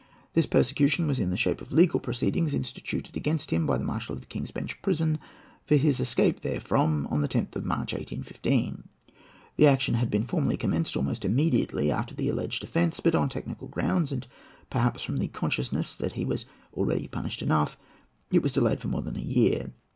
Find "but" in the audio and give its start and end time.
12.99-13.13